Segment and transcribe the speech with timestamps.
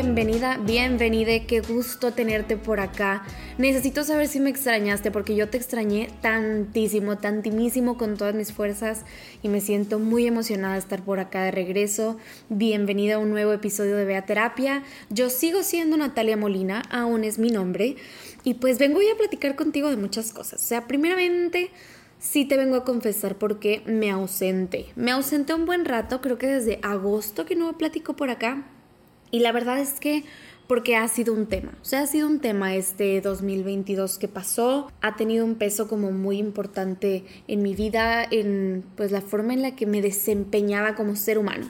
[0.00, 3.22] bienvenida, bienvenida, qué gusto tenerte por acá.
[3.60, 9.04] Necesito saber si me extrañaste porque yo te extrañé tantísimo, tantísimo con todas mis fuerzas
[9.42, 12.16] y me siento muy emocionada de estar por acá de regreso.
[12.48, 14.82] Bienvenida a un nuevo episodio de Bea Terapia.
[15.10, 17.96] Yo sigo siendo Natalia Molina, aún es mi nombre,
[18.44, 20.62] y pues vengo a platicar contigo de muchas cosas.
[20.62, 21.68] O sea, primeramente
[22.18, 24.86] sí te vengo a confesar porque me ausenté.
[24.96, 28.64] Me ausenté un buen rato, creo que desde agosto que no platico por acá.
[29.30, 30.24] Y la verdad es que
[30.70, 34.88] porque ha sido un tema, o sea, ha sido un tema este 2022 que pasó,
[35.00, 39.62] ha tenido un peso como muy importante en mi vida, en pues la forma en
[39.62, 41.68] la que me desempeñaba como ser humano.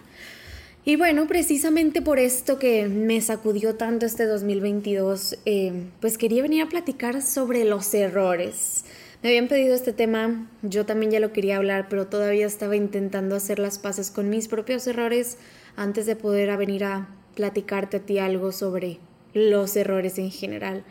[0.84, 6.64] Y bueno, precisamente por esto que me sacudió tanto este 2022, eh, pues quería venir
[6.64, 8.84] a platicar sobre los errores.
[9.22, 13.34] Me habían pedido este tema, yo también ya lo quería hablar, pero todavía estaba intentando
[13.34, 15.38] hacer las paces con mis propios errores
[15.74, 18.98] antes de poder venir a platicarte a ti algo sobre
[19.34, 20.84] los errores en general.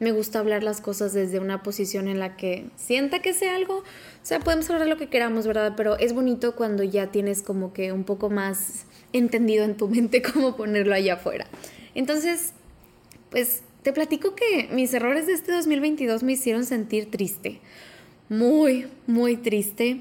[0.00, 3.78] Me gusta hablar las cosas desde una posición en la que sienta que sea algo.
[3.78, 3.82] O
[4.22, 5.74] sea, podemos hablar lo que queramos, ¿verdad?
[5.76, 10.20] Pero es bonito cuando ya tienes como que un poco más entendido en tu mente
[10.20, 11.46] cómo ponerlo allá afuera.
[11.94, 12.52] Entonces,
[13.30, 17.60] pues te platico que mis errores de este 2022 me hicieron sentir triste.
[18.28, 20.00] Muy, muy triste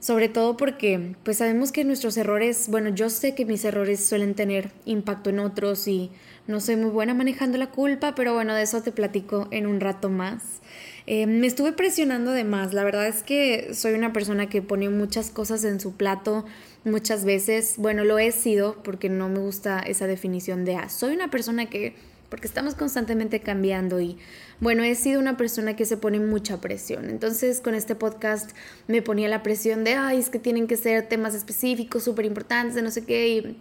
[0.00, 4.34] sobre todo porque pues sabemos que nuestros errores, bueno, yo sé que mis errores suelen
[4.34, 6.10] tener impacto en otros y
[6.46, 9.80] no soy muy buena manejando la culpa, pero bueno, de eso te platico en un
[9.80, 10.60] rato más.
[11.06, 14.88] Eh, me estuve presionando de más, la verdad es que soy una persona que pone
[14.88, 16.44] muchas cosas en su plato
[16.84, 21.14] muchas veces, bueno, lo he sido porque no me gusta esa definición de, ah, soy
[21.14, 21.94] una persona que
[22.28, 24.18] porque estamos constantemente cambiando y
[24.60, 27.08] bueno, he sido una persona que se pone mucha presión.
[27.08, 28.50] Entonces con este podcast
[28.86, 32.74] me ponía la presión de, ay, es que tienen que ser temas específicos, súper importantes,
[32.74, 33.56] de no sé qué, y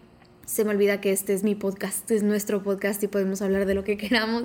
[0.45, 3.75] se me olvida que este es mi podcast, es nuestro podcast y podemos hablar de
[3.75, 4.43] lo que queramos.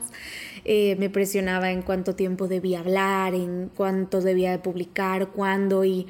[0.64, 6.06] Eh, me presionaba en cuánto tiempo debía hablar, en cuánto debía de publicar, cuándo y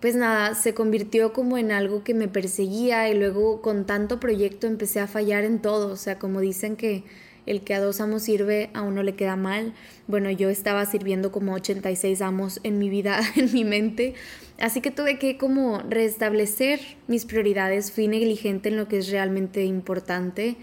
[0.00, 4.66] pues nada, se convirtió como en algo que me perseguía y luego con tanto proyecto
[4.66, 7.04] empecé a fallar en todo, o sea, como dicen que
[7.46, 9.72] el que a dos amos sirve a uno le queda mal.
[10.06, 14.14] Bueno, yo estaba sirviendo como 86 amos en mi vida, en mi mente,
[14.58, 19.64] así que tuve que como restablecer mis prioridades, fui negligente en lo que es realmente
[19.64, 20.56] importante.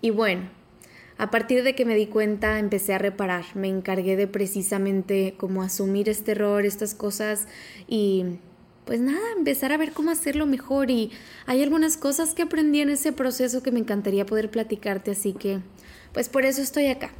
[0.00, 0.42] Y bueno,
[1.18, 5.62] a partir de que me di cuenta empecé a reparar, me encargué de precisamente como
[5.62, 7.48] asumir este error, estas cosas
[7.88, 8.38] y
[8.86, 11.10] pues nada, empezar a ver cómo hacerlo mejor y
[11.44, 15.58] hay algunas cosas que aprendí en ese proceso que me encantaría poder platicarte, así que
[16.12, 17.10] pues por eso estoy acá.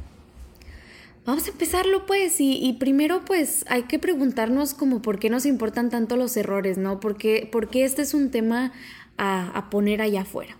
[1.25, 5.89] Vamos a empezarlo pues y, primero pues hay que preguntarnos como por qué nos importan
[5.89, 7.01] tanto los errores, ¿no?
[7.01, 8.71] Porque qué, este es un tema
[9.17, 10.55] a, a poner allá afuera.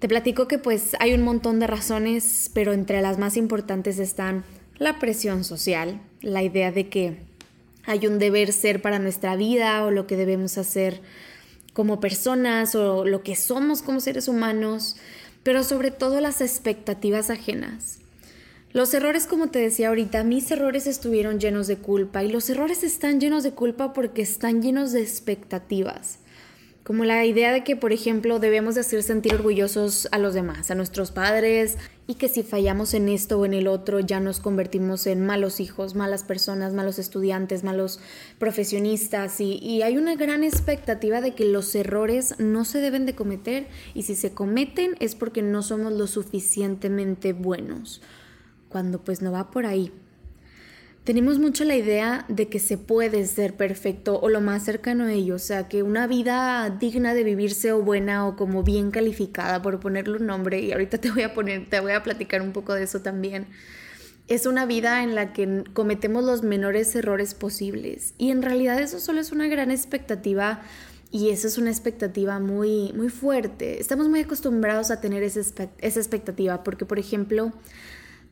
[0.00, 4.44] Te platico que pues hay un montón de razones, pero entre las más importantes están
[4.78, 7.27] la presión social, la idea de que
[7.88, 11.00] hay un deber ser para nuestra vida o lo que debemos hacer
[11.72, 14.96] como personas o lo que somos como seres humanos,
[15.42, 17.98] pero sobre todo las expectativas ajenas.
[18.74, 22.84] Los errores, como te decía ahorita, mis errores estuvieron llenos de culpa y los errores
[22.84, 26.18] están llenos de culpa porque están llenos de expectativas.
[26.88, 30.70] Como la idea de que, por ejemplo, debemos de hacer sentir orgullosos a los demás,
[30.70, 31.76] a nuestros padres,
[32.06, 35.60] y que si fallamos en esto o en el otro ya nos convertimos en malos
[35.60, 38.00] hijos, malas personas, malos estudiantes, malos
[38.38, 39.38] profesionistas.
[39.38, 44.04] Y, hay una gran expectativa de que los errores no se deben de cometer y
[44.04, 48.00] si se cometen es porque no somos lo suficientemente buenos,
[48.70, 49.92] cuando pues no va por ahí
[51.08, 55.12] tenemos mucho la idea de que se puede ser perfecto o lo más cercano a
[55.14, 59.62] ello, o sea, que una vida digna de vivirse o buena o como bien calificada,
[59.62, 62.52] por ponerle un nombre, y ahorita te voy a poner, te voy a platicar un
[62.52, 63.46] poco de eso también.
[64.26, 69.00] Es una vida en la que cometemos los menores errores posibles y en realidad eso
[69.00, 70.60] solo es una gran expectativa
[71.10, 73.80] y eso es una expectativa muy muy fuerte.
[73.80, 75.40] Estamos muy acostumbrados a tener esa,
[75.80, 77.54] expectativa porque por ejemplo,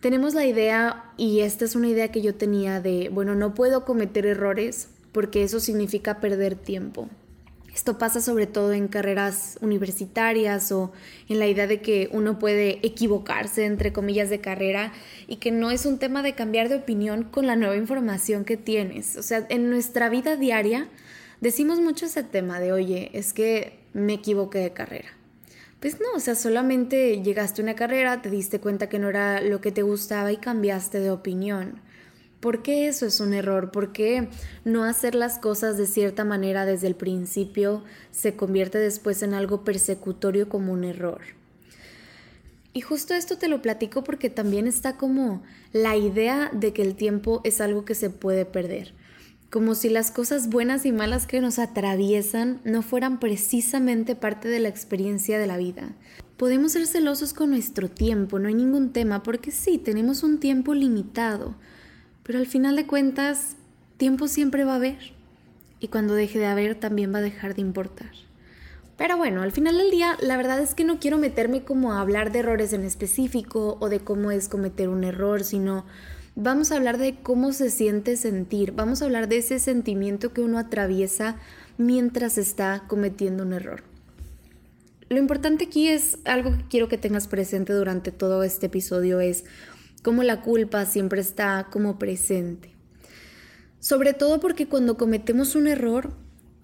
[0.01, 3.85] tenemos la idea, y esta es una idea que yo tenía de, bueno, no puedo
[3.85, 7.09] cometer errores porque eso significa perder tiempo.
[7.77, 10.93] Esto pasa sobre todo en carreras universitarias o
[11.29, 14.95] en la idea de que uno puede equivocarse, entre comillas, de carrera
[15.27, 18.57] y que no es un tema de cambiar de opinión con la nueva información que
[18.57, 19.19] tienes.
[19.19, 20.89] O sea, en nuestra vida diaria
[21.43, 25.09] decimos mucho ese tema de, oye, es que me equivoqué de carrera.
[25.81, 29.43] Pues no, o sea, solamente llegaste a una carrera, te diste cuenta que no era
[29.43, 31.81] lo que te gustaba y cambiaste de opinión.
[32.41, 33.71] ¿Por qué eso es un error?
[33.71, 34.29] ¿Por qué
[34.65, 39.65] no hacer las cosas de cierta manera desde el principio se convierte después en algo
[39.65, 41.21] persecutorio como un error?
[42.73, 45.43] Y justo esto te lo platico porque también está como
[45.73, 48.95] la idea de que el tiempo es algo que se puede perder
[49.51, 54.61] como si las cosas buenas y malas que nos atraviesan no fueran precisamente parte de
[54.61, 55.93] la experiencia de la vida.
[56.37, 60.75] Podemos ser celosos con nuestro tiempo, no hay ningún tema, porque sí, tenemos un tiempo
[60.75, 61.55] limitado,
[62.23, 63.57] pero al final de cuentas,
[63.97, 65.15] tiempo siempre va a haber,
[65.81, 68.11] y cuando deje de haber también va a dejar de importar.
[68.97, 72.01] Pero bueno, al final del día, la verdad es que no quiero meterme como a
[72.01, 75.85] hablar de errores en específico o de cómo es cometer un error, sino
[76.37, 80.43] vamos a hablar de cómo se siente sentir, vamos a hablar de ese sentimiento que
[80.43, 81.37] uno atraviesa
[81.79, 83.83] mientras está cometiendo un error.
[85.09, 89.45] Lo importante aquí es algo que quiero que tengas presente durante todo este episodio es
[90.03, 92.71] cómo la culpa siempre está como presente.
[93.81, 96.13] Sobre todo porque cuando cometemos un error,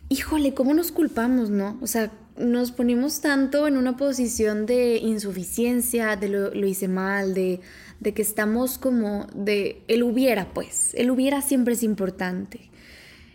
[0.09, 1.79] híjole, ¿cómo nos culpamos, no?
[1.81, 7.35] O sea, nos ponemos tanto en una posición de insuficiencia, de lo, lo hice mal,
[7.35, 7.61] de,
[8.03, 10.93] de que estamos como de el hubiera, pues.
[10.95, 12.71] El hubiera siempre es importante.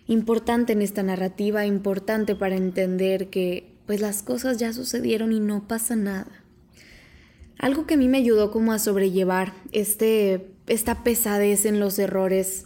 [0.07, 5.67] Importante en esta narrativa, importante para entender que pues las cosas ya sucedieron y no
[5.69, 6.43] pasa nada.
[7.57, 12.65] Algo que a mí me ayudó como a sobrellevar este, esta pesadez en los errores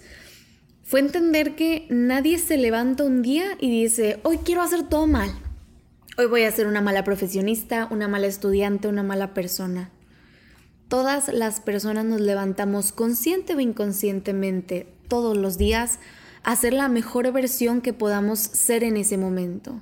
[0.83, 5.29] fue entender que nadie se levanta un día y dice, hoy quiero hacer todo mal.
[6.17, 9.91] Hoy voy a ser una mala profesionista, una mala estudiante, una mala persona.
[10.91, 15.99] Todas las personas nos levantamos consciente o inconscientemente todos los días
[16.43, 19.79] a ser la mejor versión que podamos ser en ese momento.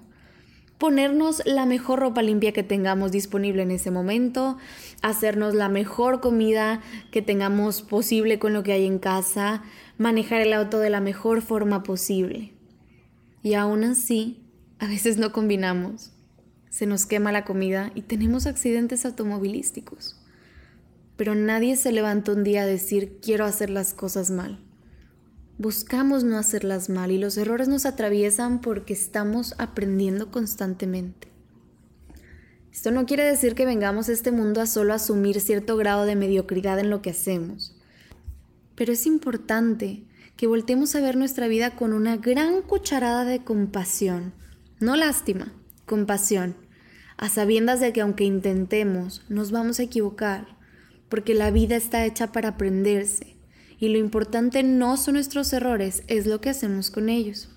[0.78, 4.60] Ponernos la mejor ropa limpia que tengamos disponible en ese momento,
[5.02, 6.80] hacernos la mejor comida
[7.10, 9.64] que tengamos posible con lo que hay en casa,
[9.98, 12.54] manejar el auto de la mejor forma posible.
[13.42, 14.46] Y aún así,
[14.78, 16.12] a veces no combinamos.
[16.70, 20.19] Se nos quema la comida y tenemos accidentes automovilísticos
[21.20, 24.58] pero nadie se levanta un día a decir quiero hacer las cosas mal.
[25.58, 31.28] Buscamos no hacerlas mal y los errores nos atraviesan porque estamos aprendiendo constantemente.
[32.72, 36.16] Esto no quiere decir que vengamos a este mundo a solo asumir cierto grado de
[36.16, 37.76] mediocridad en lo que hacemos,
[38.76, 40.06] pero es importante
[40.38, 44.32] que voltemos a ver nuestra vida con una gran cucharada de compasión,
[44.80, 45.52] no lástima,
[45.86, 46.56] compasión,
[47.18, 50.59] a sabiendas de que aunque intentemos, nos vamos a equivocar
[51.10, 53.36] porque la vida está hecha para aprenderse
[53.80, 57.50] y lo importante no son nuestros errores, es lo que hacemos con ellos.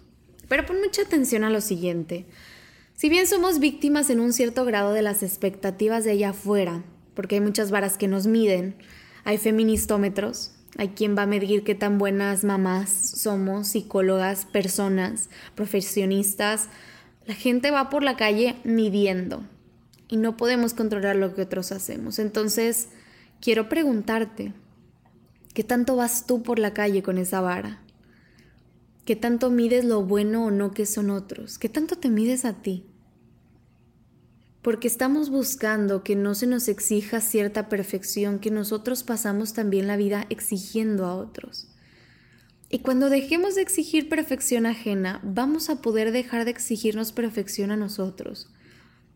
[0.48, 2.26] Pero pon mucha atención a lo siguiente.
[2.94, 6.84] Si bien somos víctimas en un cierto grado de las expectativas de allá afuera,
[7.14, 8.76] porque hay muchas varas que nos miden,
[9.24, 16.68] hay feministómetros, hay quien va a medir qué tan buenas mamás somos, psicólogas, personas, profesionistas.
[17.26, 19.42] La gente va por la calle midiendo
[20.08, 22.18] y no podemos controlar lo que otros hacemos.
[22.18, 22.88] Entonces,
[23.42, 24.54] quiero preguntarte,
[25.52, 27.82] ¿qué tanto vas tú por la calle con esa vara?
[29.04, 31.58] ¿Qué tanto mides lo bueno o no que son otros?
[31.58, 32.86] ¿Qué tanto te mides a ti?
[34.62, 39.96] Porque estamos buscando que no se nos exija cierta perfección que nosotros pasamos también la
[39.96, 41.66] vida exigiendo a otros.
[42.70, 47.76] Y cuando dejemos de exigir perfección ajena, vamos a poder dejar de exigirnos perfección a
[47.76, 48.52] nosotros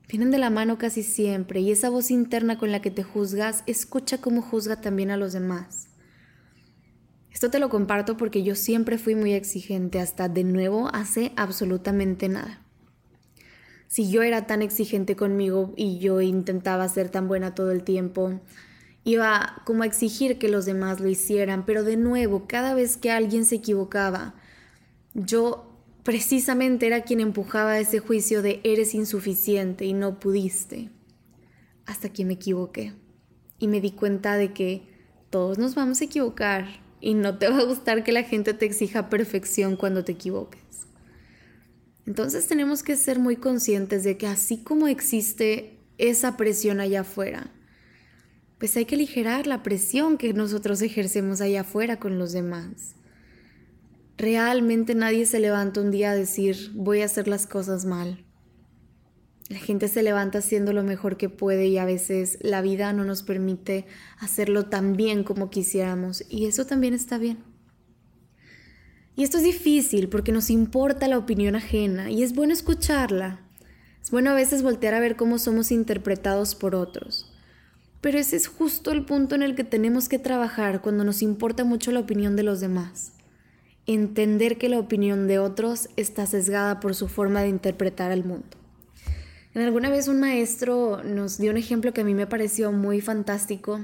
[0.09, 3.65] Vienen de la mano casi siempre y esa voz interna con la que te juzgas,
[3.67, 5.89] escucha cómo juzga también a los demás.
[7.33, 12.29] Esto te lo comparto porque yo siempre fui muy exigente hasta de nuevo hace absolutamente
[12.29, 12.63] nada.
[13.89, 18.41] Si yo era tan exigente conmigo y yo intentaba ser tan buena todo el tiempo,
[19.05, 23.11] iba como a exigir que los demás lo hicieran, pero de nuevo, cada vez que
[23.11, 24.35] alguien se equivocaba,
[25.15, 25.66] yo
[26.07, 30.89] precisamente era quien empujaba ese juicio de eres insuficiente y no pudiste.
[31.85, 32.93] Hasta que me equivoqué
[33.59, 34.83] y me di cuenta de que
[35.31, 36.69] todos nos vamos a equivocar
[37.01, 40.63] y no te va a gustar que la gente te exija perfección cuando te equivoques.
[42.07, 47.51] Entonces tenemos que ser muy conscientes de que así como existe esa presión allá afuera,
[48.59, 52.96] pues hay que aligerar la presión que nosotros ejercemos allá afuera con los demás.
[54.19, 58.25] Realmente nadie se levanta un día a decir voy a hacer las cosas mal.
[59.51, 63.05] La gente se levanta haciendo lo mejor que puede y a veces la vida no
[63.05, 63.85] nos permite
[64.19, 67.45] hacerlo tan bien como quisiéramos y eso también está bien.
[69.15, 73.41] Y esto es difícil porque nos importa la opinión ajena y es bueno escucharla.
[74.03, 77.33] Es bueno a veces voltear a ver cómo somos interpretados por otros.
[78.01, 81.65] Pero ese es justo el punto en el que tenemos que trabajar cuando nos importa
[81.65, 83.16] mucho la opinión de los demás.
[83.87, 88.57] Entender que la opinión de otros está sesgada por su forma de interpretar el mundo.
[89.55, 93.01] En alguna vez un maestro nos dio un ejemplo que a mí me pareció muy
[93.01, 93.81] fantástico,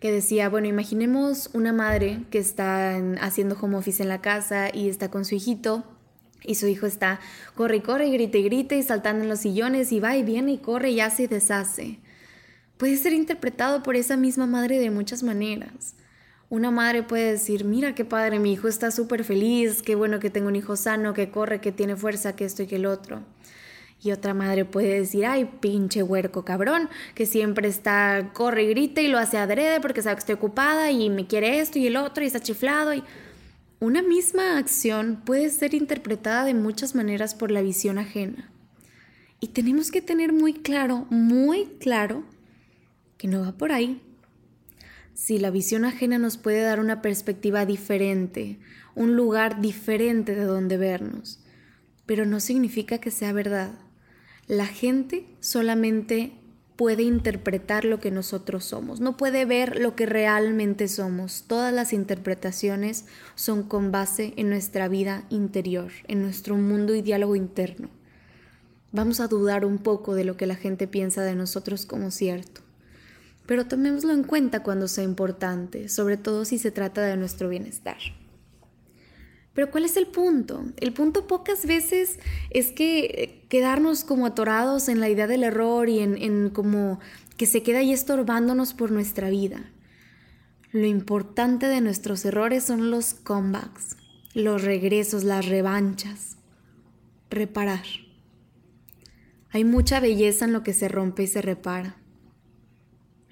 [0.00, 4.88] que decía, bueno, imaginemos una madre que está haciendo home office en la casa y
[4.88, 5.84] está con su hijito
[6.44, 7.20] y su hijo está
[7.54, 10.22] corre y corre y grita y grita y saltando en los sillones y va y
[10.22, 11.98] viene y corre y hace y deshace.
[12.78, 15.94] Puede ser interpretado por esa misma madre de muchas maneras.
[16.52, 20.28] Una madre puede decir, mira qué padre, mi hijo está súper feliz, qué bueno que
[20.28, 23.22] tengo un hijo sano, que corre, que tiene fuerza, que esto y que el otro.
[24.02, 29.00] Y otra madre puede decir, ay, pinche huerco cabrón, que siempre está, corre y grita
[29.00, 31.96] y lo hace adrede porque sabe que estoy ocupada y me quiere esto y el
[31.96, 32.92] otro y está chiflado.
[32.92, 33.02] Y
[33.80, 38.50] una misma acción puede ser interpretada de muchas maneras por la visión ajena.
[39.40, 42.24] Y tenemos que tener muy claro, muy claro,
[43.16, 44.02] que no va por ahí.
[45.14, 48.58] Si la visión ajena nos puede dar una perspectiva diferente,
[48.94, 51.40] un lugar diferente de donde vernos,
[52.06, 53.72] pero no significa que sea verdad.
[54.46, 56.32] La gente solamente
[56.76, 61.44] puede interpretar lo que nosotros somos, no puede ver lo que realmente somos.
[61.46, 63.04] Todas las interpretaciones
[63.34, 67.88] son con base en nuestra vida interior, en nuestro mundo y diálogo interno.
[68.90, 72.62] Vamos a dudar un poco de lo que la gente piensa de nosotros como cierto,
[73.52, 77.98] pero tomémoslo en cuenta cuando sea importante, sobre todo si se trata de nuestro bienestar.
[79.52, 80.64] Pero ¿cuál es el punto?
[80.78, 82.18] El punto pocas veces
[82.48, 86.98] es que eh, quedarnos como atorados en la idea del error y en, en como
[87.36, 89.70] que se queda ahí estorbándonos por nuestra vida.
[90.70, 93.98] Lo importante de nuestros errores son los comebacks,
[94.32, 96.38] los regresos, las revanchas.
[97.28, 97.84] Reparar.
[99.50, 102.01] Hay mucha belleza en lo que se rompe y se repara.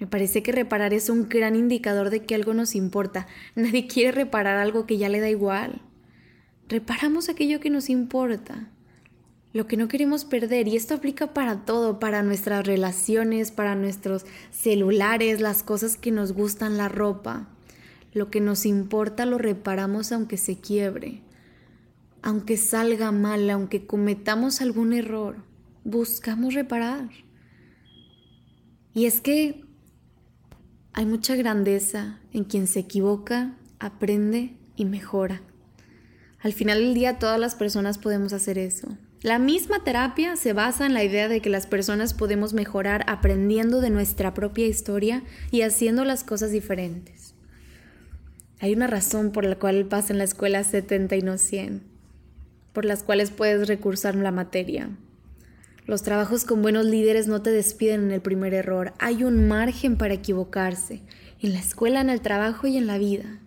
[0.01, 3.27] Me parece que reparar es un gran indicador de que algo nos importa.
[3.55, 5.81] Nadie quiere reparar algo que ya le da igual
[6.71, 8.69] reparamos aquello que nos importa,
[9.51, 10.69] lo que no queremos perder.
[10.69, 16.31] Y esto aplica para todo, para nuestras relaciones, para nuestros celulares, las cosas que nos
[16.31, 17.49] gustan, la ropa.
[18.13, 21.21] Lo que nos importa lo reparamos aunque se quiebre,
[22.21, 25.43] aunque salga mal, aunque cometamos algún error.
[25.83, 27.09] Buscamos reparar.
[28.93, 29.65] Y es que
[30.93, 35.41] hay mucha grandeza en quien se equivoca, aprende y mejora.
[36.39, 38.97] Al final del día todas las personas podemos hacer eso.
[39.21, 43.79] La misma terapia se basa en la idea de que las personas podemos mejorar aprendiendo
[43.79, 47.35] de nuestra propia historia y haciendo las cosas diferentes.
[48.59, 51.83] Hay una razón por la cual pasa en la escuela 70 y no 100,
[52.73, 54.89] por las cuales puedes recursar la materia.
[55.91, 58.93] Los trabajos con buenos líderes no te despiden en el primer error.
[58.97, 61.01] Hay un margen para equivocarse,
[61.41, 63.41] en la escuela, en el trabajo y en la vida.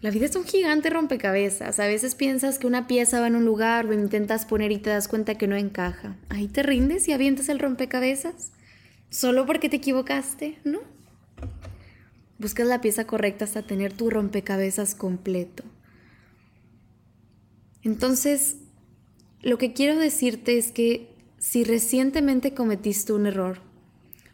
[0.00, 1.78] La vida es un gigante rompecabezas.
[1.78, 4.88] A veces piensas que una pieza va en un lugar, lo intentas poner y te
[4.88, 6.16] das cuenta que no encaja.
[6.30, 8.52] Ahí te rindes y avientas el rompecabezas.
[9.10, 10.56] ¿Solo porque te equivocaste?
[10.64, 10.80] No.
[12.38, 15.64] Buscas la pieza correcta hasta tener tu rompecabezas completo.
[17.82, 18.56] Entonces,
[19.42, 21.09] lo que quiero decirte es que
[21.40, 23.60] si recientemente cometiste un error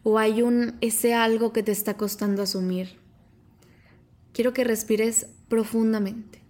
[0.03, 2.99] o hay un ese algo que te está costando asumir,
[4.33, 6.43] quiero que respires profundamente.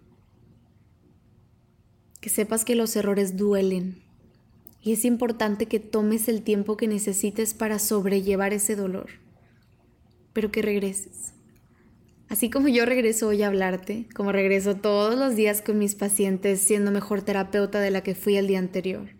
[2.23, 4.03] Que sepas que los errores duelen
[4.83, 9.11] y es importante que tomes el tiempo que necesites para sobrellevar ese dolor,
[10.33, 11.35] pero que regreses.
[12.29, 16.61] Así como yo regreso hoy a hablarte, como regreso todos los días con mis pacientes
[16.61, 19.15] siendo mejor terapeuta de la que fui el día anterior.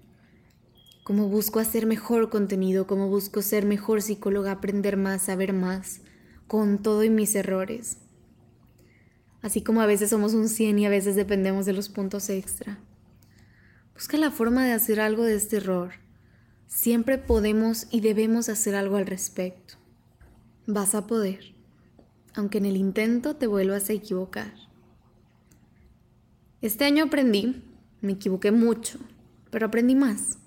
[1.06, 6.00] Como busco hacer mejor contenido, como busco ser mejor psicóloga, aprender más, saber más,
[6.48, 7.98] con todo y mis errores.
[9.40, 12.80] Así como a veces somos un 100 y a veces dependemos de los puntos extra.
[13.94, 15.92] Busca la forma de hacer algo de este error.
[16.66, 19.75] Siempre podemos y debemos hacer algo al respecto.
[20.66, 21.54] Vas a poder,
[22.34, 24.52] aunque en el intento te vuelvas a equivocar.
[26.62, 27.62] Este año aprendí,
[28.00, 28.98] me equivoqué mucho,
[29.52, 30.38] pero aprendí más.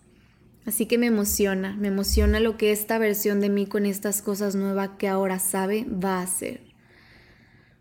[0.66, 4.56] Así que me emociona, me emociona lo que esta versión de mí con estas cosas
[4.56, 6.62] nuevas que ahora sabe va a hacer.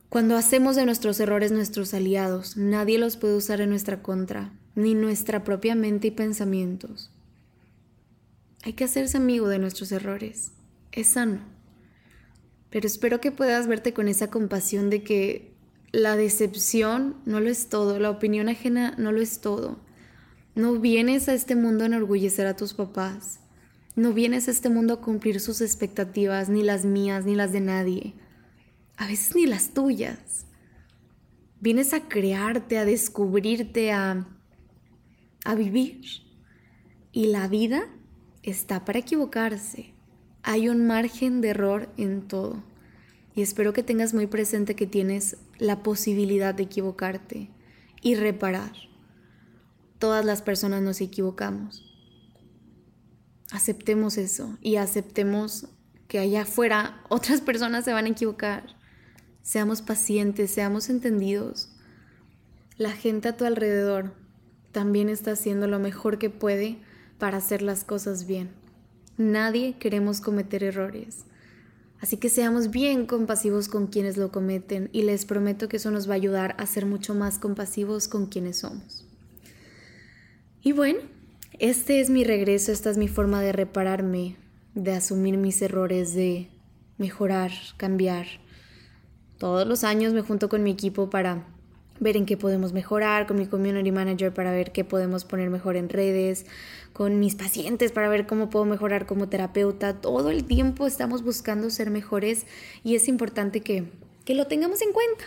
[0.09, 4.95] Cuando hacemos de nuestros errores nuestros aliados, nadie los puede usar en nuestra contra, ni
[4.95, 7.11] nuestra propia mente y pensamientos.
[8.63, 10.53] Hay que hacerse amigo de nuestros errores.
[10.93, 11.41] Es sano.
[12.71, 15.53] Pero espero que puedas verte con esa compasión de que
[15.93, 19.79] la decepción no lo es todo, la opinión ajena no lo es todo.
[20.55, 23.41] No vienes a este mundo a enorgullecer a tus papás.
[23.95, 27.61] No vienes a este mundo a cumplir sus expectativas, ni las mías, ni las de
[27.61, 28.15] nadie.
[28.97, 30.47] A veces ni las tuyas.
[31.61, 34.27] Vienes a crearte, a descubrirte, a,
[35.45, 36.01] a vivir.
[37.13, 37.89] Y la vida
[38.43, 39.95] está para equivocarse.
[40.43, 42.63] Hay un margen de error en todo.
[43.35, 47.51] Y espero que tengas muy presente que tienes la posibilidad de equivocarte
[48.01, 48.88] y reparar.
[49.99, 51.85] Todas las personas nos equivocamos.
[53.51, 55.69] Aceptemos eso y aceptemos
[56.07, 58.77] que allá afuera otras personas se van a equivocar.
[59.43, 61.71] Seamos pacientes, seamos entendidos.
[62.77, 64.15] La gente a tu alrededor
[64.73, 66.79] también está haciendo lo mejor que puede
[67.19, 68.51] para hacer las cosas bien.
[69.17, 71.25] Nadie queremos cometer errores.
[72.01, 76.09] Así que seamos bien compasivos con quienes lo cometen y les prometo que eso nos
[76.09, 79.08] va a ayudar a ser mucho más compasivos con quienes somos.
[80.63, 80.99] Y bueno,
[81.59, 84.37] este es mi regreso, esta es mi forma de repararme,
[84.75, 86.49] de asumir mis errores, de
[86.99, 88.27] mejorar, cambiar.
[89.39, 91.47] Todos los años me junto con mi equipo para
[92.01, 95.77] ver en qué podemos mejorar, con mi community manager para ver qué podemos poner mejor
[95.77, 96.47] en redes,
[96.93, 100.01] con mis pacientes para ver cómo puedo mejorar como terapeuta.
[100.01, 102.47] Todo el tiempo estamos buscando ser mejores
[102.83, 103.85] y es importante que,
[104.25, 105.25] que lo tengamos en cuenta.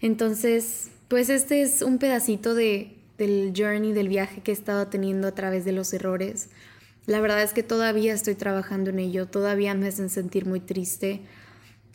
[0.00, 5.28] Entonces, pues este es un pedacito de, del journey, del viaje que he estado teniendo
[5.28, 6.48] a través de los errores.
[7.06, 11.20] La verdad es que todavía estoy trabajando en ello, todavía me hacen sentir muy triste,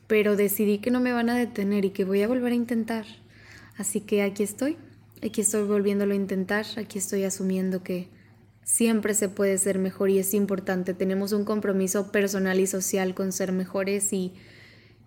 [0.07, 3.05] pero decidí que no me van a detener y que voy a volver a intentar.
[3.75, 4.77] Así que aquí estoy,
[5.23, 8.07] aquí estoy volviéndolo a intentar, aquí estoy asumiendo que
[8.63, 10.93] siempre se puede ser mejor y es importante.
[10.93, 14.33] Tenemos un compromiso personal y social con ser mejores y,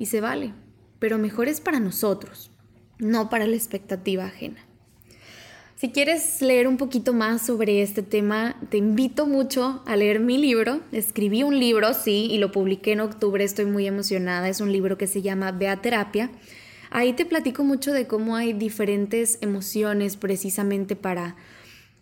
[0.00, 0.52] y se vale,
[0.98, 2.50] pero mejores para nosotros,
[2.98, 4.67] no para la expectativa ajena.
[5.80, 10.36] Si quieres leer un poquito más sobre este tema, te invito mucho a leer mi
[10.36, 10.80] libro.
[10.90, 14.48] Escribí un libro, sí, y lo publiqué en octubre, estoy muy emocionada.
[14.48, 16.32] Es un libro que se llama Vea Terapia
[16.90, 21.36] Ahí te platico mucho de cómo hay diferentes emociones precisamente para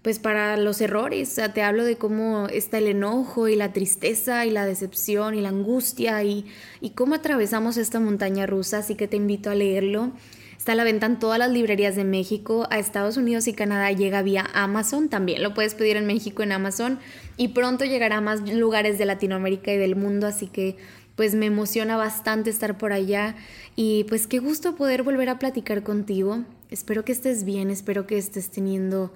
[0.01, 3.73] pues para los errores, o sea, te hablo de cómo está el enojo y la
[3.73, 6.47] tristeza y la decepción y la angustia y,
[6.81, 10.13] y cómo atravesamos esta montaña rusa, así que te invito a leerlo.
[10.67, 13.93] Está a la venta en todas las librerías de México, a Estados Unidos y Canadá
[13.93, 16.99] llega vía Amazon, también lo puedes pedir en México en Amazon
[17.37, 20.77] y pronto llegará a más lugares de Latinoamérica y del mundo, así que
[21.15, 23.37] pues me emociona bastante estar por allá
[23.77, 26.43] y pues qué gusto poder volver a platicar contigo.
[26.69, 29.15] Espero que estés bien, espero que estés teniendo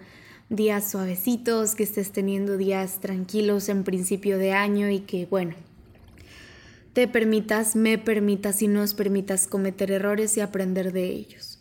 [0.51, 5.57] días suavecitos, que estés teniendo días tranquilos en principio de año y que bueno,
[6.93, 11.59] te permitas, me permitas y nos permitas cometer errores y aprender de ellos.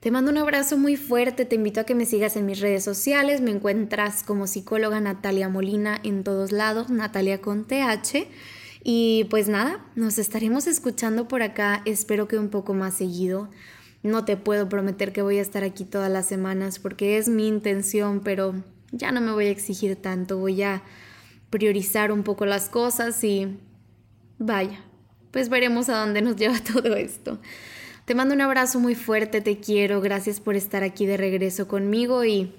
[0.00, 2.84] Te mando un abrazo muy fuerte, te invito a que me sigas en mis redes
[2.84, 8.28] sociales, me encuentras como psicóloga Natalia Molina en todos lados, Natalia con TH.
[8.84, 13.48] Y pues nada, nos estaremos escuchando por acá, espero que un poco más seguido.
[14.04, 17.48] No te puedo prometer que voy a estar aquí todas las semanas porque es mi
[17.48, 18.54] intención, pero
[18.92, 20.84] ya no me voy a exigir tanto, voy a
[21.50, 23.58] priorizar un poco las cosas y
[24.38, 24.80] vaya,
[25.30, 27.38] pues veremos a dónde nos lleva todo esto.
[28.04, 32.24] Te mando un abrazo muy fuerte, te quiero, gracias por estar aquí de regreso conmigo
[32.24, 32.54] y,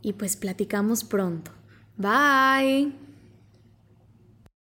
[0.00, 1.52] y pues platicamos pronto.
[1.96, 3.09] Bye.